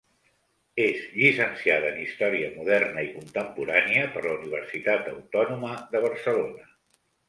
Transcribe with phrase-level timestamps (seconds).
[0.85, 6.71] És llicenciada en Història Moderna i Contemporània per la Universitat Autònoma de Barcelona.